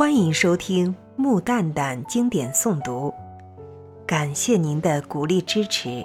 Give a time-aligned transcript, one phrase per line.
[0.00, 3.12] 欢迎收听木蛋蛋经典诵读，
[4.06, 6.02] 感谢您的鼓励支持。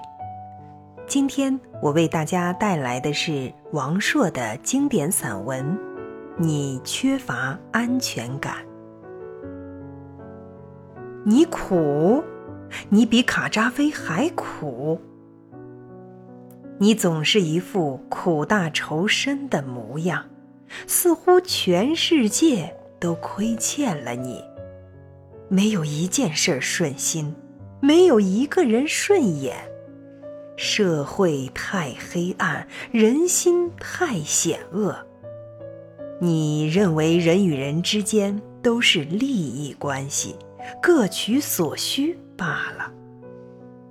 [1.07, 5.65] 今天我为大家带来的是王朔的经典散文
[6.37, 8.55] 《你缺乏安全感》。
[11.23, 12.21] 你苦，
[12.89, 14.99] 你比卡扎菲还苦。
[16.79, 20.25] 你总是一副苦大仇深的模样，
[20.85, 24.43] 似乎全世界都亏欠了你。
[25.47, 27.35] 没有一件事顺心，
[27.79, 29.55] 没有一个人顺眼。
[30.57, 34.95] 社会太黑暗，人心太险恶。
[36.19, 40.35] 你认为人与人之间都是利益关系，
[40.81, 42.91] 各取所需罢了。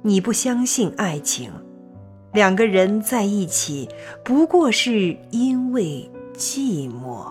[0.02, 1.52] 你不相信爱情。
[2.32, 3.88] 两个人在一起，
[4.24, 7.30] 不过是因为寂寞。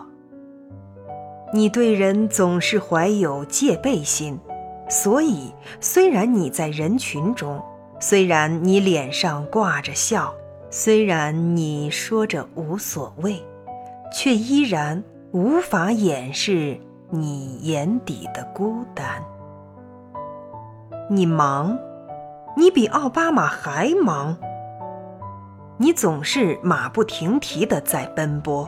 [1.56, 4.40] 你对人总是怀有戒备心，
[4.90, 7.62] 所以虽然你在人群中，
[8.00, 10.34] 虽然你脸上挂着笑，
[10.72, 13.40] 虽然你说着无所谓，
[14.12, 16.76] 却依然无法掩饰
[17.12, 19.24] 你眼底的孤单。
[21.08, 21.78] 你忙，
[22.58, 24.36] 你比奥巴马还忙。
[25.78, 28.68] 你总是马不停蹄地在奔波，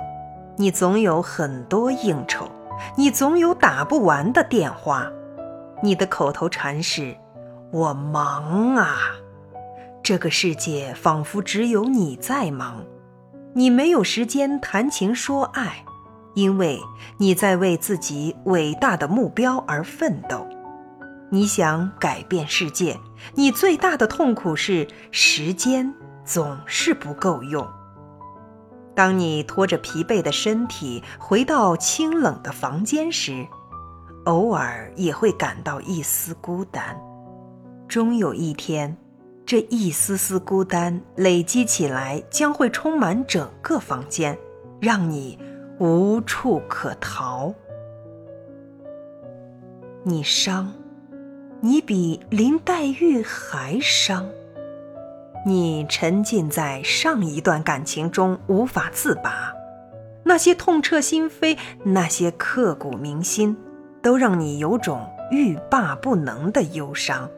[0.56, 2.48] 你总有很多应酬，
[2.96, 5.12] 你总有打不完的电话，
[5.82, 7.16] 你的口头禅是
[7.72, 8.98] “我忙啊”。
[10.04, 12.84] 这个世界仿佛只有你在忙，
[13.54, 15.84] 你没有时间谈情说爱，
[16.34, 16.80] 因为
[17.18, 20.48] 你在为自己伟大的目标而奋斗。
[21.30, 23.00] 你想改变世界，
[23.34, 25.94] 你最大的痛苦是时间。
[26.28, 27.64] 总是不够用。
[28.96, 33.46] 当你拖着疲惫的身体回到清冷的房间时，
[34.24, 36.98] 偶尔也会感到一丝孤单。
[37.88, 38.96] 终有一天，
[39.46, 44.38] 这一丝丝孤单累积起来，将会充满整个房间，
[44.80, 45.38] 让你
[45.78, 47.54] 无处可逃。
[50.04, 50.72] 你伤，
[51.60, 54.28] 你比林黛玉还伤。
[55.48, 59.54] 你沉浸在上一段感情中无法自拔，
[60.24, 63.56] 那些痛彻心扉，那些刻骨铭心，
[64.02, 67.30] 都让你有种欲罢不能的忧伤。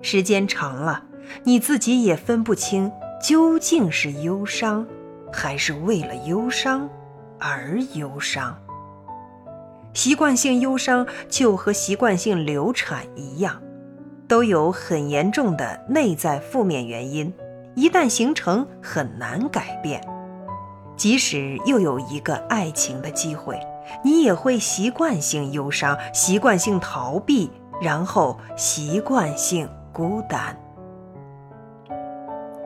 [0.00, 1.04] 时间长了，
[1.44, 2.90] 你自己也分不清
[3.22, 4.86] 究竟是忧伤，
[5.30, 6.88] 还是为了忧伤
[7.38, 8.56] 而忧伤。
[9.92, 13.60] 习惯性忧伤就和习惯性流产一样。
[14.30, 17.34] 都有很严重的内在负面原因，
[17.74, 20.00] 一旦形成很难改变。
[20.96, 23.58] 即使又有一个爱情的机会，
[24.04, 27.50] 你也会习惯性忧伤，习惯性逃避，
[27.82, 30.56] 然后习惯性孤单。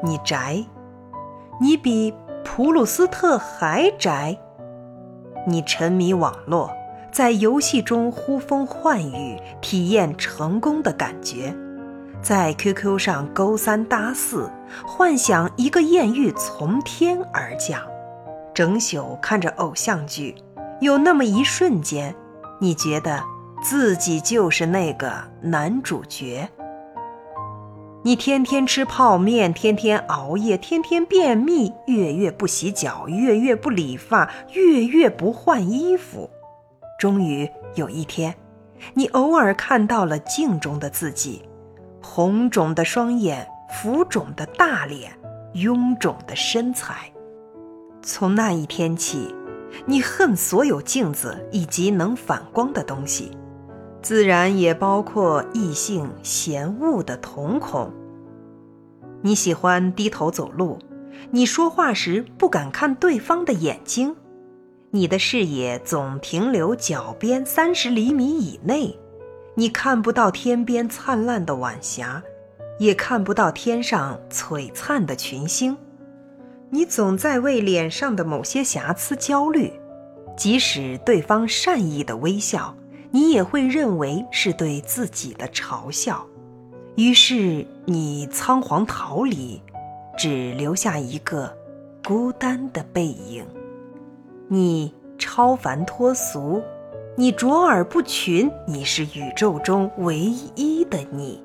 [0.03, 0.62] 你宅，
[1.58, 2.12] 你比
[2.44, 4.36] 普鲁斯特还宅。
[5.47, 6.70] 你沉迷网络。
[7.14, 11.54] 在游戏中呼风唤雨，体验成功的感觉；
[12.20, 14.50] 在 QQ 上勾三搭四，
[14.84, 17.78] 幻想一个艳遇从天而降；
[18.53, 20.34] 整宿看着偶像剧，
[20.80, 22.12] 有那么一瞬间，
[22.58, 23.22] 你觉得
[23.62, 26.48] 自己就是那个男主角。
[28.03, 36.28] 你天天吃泡面，天天熬夜，天天便秘，月月不洗脚，月月不理发，月月不换衣服。
[36.99, 38.34] 终于有一天，
[38.94, 41.43] 你偶尔看到了镜中的自己，
[42.03, 45.12] 红肿的双眼，浮肿的大脸，
[45.54, 47.10] 臃肿的身材。
[48.03, 49.34] 从那一天起，
[49.87, 53.37] 你恨所有镜子以及能反光的东西，
[54.03, 57.93] 自然也包括异性嫌恶的瞳孔。
[59.22, 60.78] 你喜欢低头走路，
[61.31, 64.15] 你说话时不敢看对方的眼睛。
[64.94, 68.97] 你的视野总停留脚边三十厘米以内，
[69.57, 72.22] 你看不到天边灿烂的晚霞，
[72.78, 75.77] 也看不到天上璀璨的群星。
[76.71, 79.72] 你总在为脸上的某些瑕疵焦虑，
[80.36, 82.72] 即使对方善意的微笑，
[83.10, 86.24] 你也会认为是对自己的嘲笑。
[86.95, 89.60] 于是你仓皇逃离，
[90.16, 91.53] 只留下一个
[92.04, 93.45] 孤单的背影。
[94.48, 96.62] 你超凡脱俗，
[97.16, 100.18] 你卓尔不群，你是宇宙中唯
[100.54, 101.42] 一的你，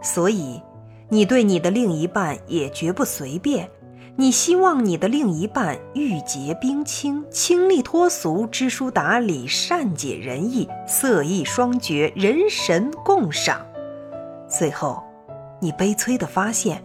[0.00, 0.62] 所以
[1.10, 3.68] 你对你的另一半也绝不随便，
[4.16, 13.60] 你希望你的另一半玉洁冰清、清丽脱俗、知书达理、善解人意、色艺双绝、人神共赏。
[14.48, 15.02] 最后，
[15.60, 16.82] 你悲催地发现，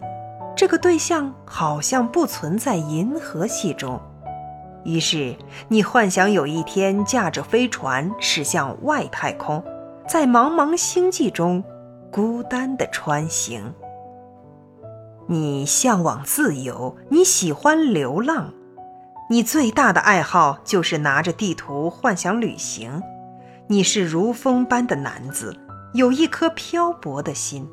[0.54, 3.98] 这个对象好像不存在银河系中。
[4.84, 5.36] 于是，
[5.68, 9.62] 你幻想有一天驾着飞船驶向外太空，
[10.08, 11.62] 在茫茫星际中
[12.10, 13.72] 孤单地穿行。
[15.28, 18.52] 你向往自由，你喜欢流浪，
[19.30, 23.02] 你最大的爱好就是拿着地图幻想旅行。
[23.68, 25.56] 你是如风般的男子，
[25.94, 27.68] 有一颗漂泊的心。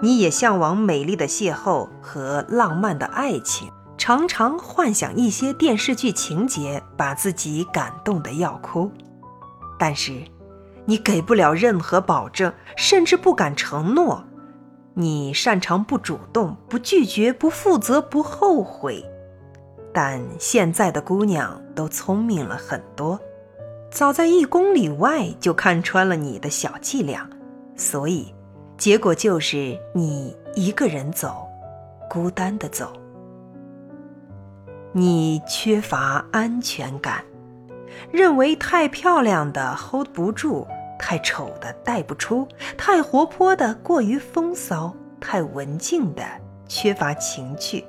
[0.00, 3.70] 你也向往美丽的邂逅和浪漫的爱情，
[4.06, 8.92] 常常幻想一些电视剧情节，把自己感动得要哭。
[9.78, 10.22] 但是，
[10.84, 14.22] 你给不了任何保证，甚至不敢承诺。
[14.92, 19.02] 你擅长不主动、不拒绝、不负责、不后悔，
[19.90, 23.18] 但现在的姑娘都聪明了很多，
[23.90, 27.26] 早在一公里外就看穿了你的小伎俩，
[27.74, 28.34] 所以
[28.76, 31.48] 结果就是你一个人走，
[32.10, 32.92] 孤单的走。
[34.96, 37.24] 你缺乏安全感，
[38.12, 40.64] 认为太漂亮的 hold 不住。
[41.00, 42.46] 太丑的带不出，
[42.78, 46.22] 太活泼的过于风骚，太文静的
[46.68, 47.84] 缺乏情趣。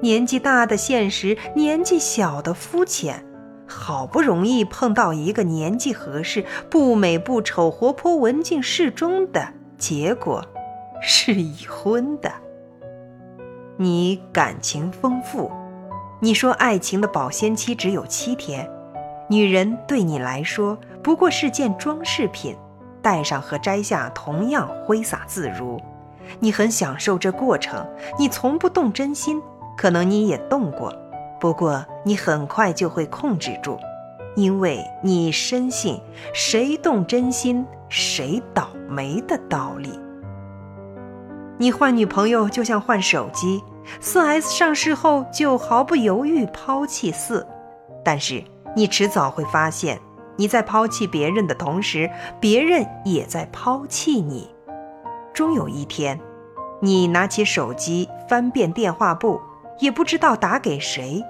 [0.00, 3.26] 年纪大的现实，年纪小的肤浅。
[3.66, 10.44] 好不容易碰到一个年纪合适、不美不丑、活泼文静适中的，结果
[11.00, 12.30] 是已婚的。
[13.76, 15.50] 你感情丰富，
[16.24, 18.70] 你说爱情的保鲜期只有七天。
[19.28, 22.56] 女人对你来说不过是件装饰品，
[23.02, 25.80] 戴上和摘下同样挥洒自如。
[26.38, 27.84] 你很享受这过程，
[28.16, 29.42] 你从不动真心，
[29.76, 30.94] 可能你也动过，
[31.40, 33.76] 不过你很快就会控制住，
[34.36, 36.00] 因为你深信
[36.32, 39.98] 谁动真心谁倒霉的道理。
[41.58, 43.60] 你换女朋友就像换手机，
[44.00, 47.46] 四 S 上市后就毫不犹豫抛弃四，
[48.04, 48.42] 但是。
[48.74, 50.00] 你迟早会发现，
[50.34, 54.48] 你在抛弃别人的同时，别人也在抛弃你。
[55.34, 56.18] 终有一天，
[56.80, 59.38] 你拿起手机翻遍电话簿，
[59.78, 61.22] 也不知道打给谁，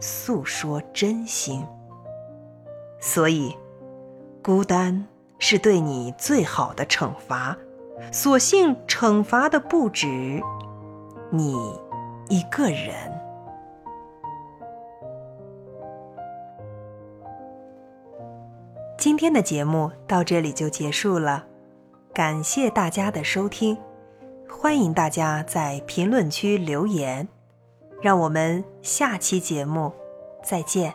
[0.00, 1.64] 诉说真心。
[2.98, 3.56] 所以，
[4.42, 5.06] 孤单
[5.38, 7.56] 是对你最好的惩罚。
[8.10, 10.42] 所幸惩罚的不止
[11.30, 11.78] 你
[12.28, 12.94] 一个人。
[18.98, 21.46] 今天的节目到这里就结束了，
[22.12, 23.78] 感谢大家的收听，
[24.48, 27.28] 欢迎大家在评论区留言，
[28.02, 29.92] 让我们下期节目
[30.42, 30.92] 再见。